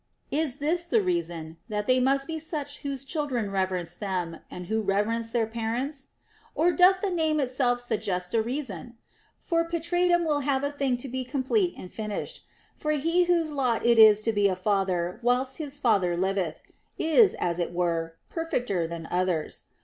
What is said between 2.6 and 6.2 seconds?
whose children reverence them, and who reverence their parents]